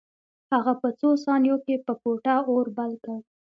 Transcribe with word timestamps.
هغه 0.53 0.73
په 0.81 0.89
څو 0.99 1.09
ثانیو 1.25 1.57
کې 1.65 1.75
په 1.85 1.93
کوټه 2.01 2.35
اور 2.51 2.65
بل 2.77 2.91
کړ 3.03 3.19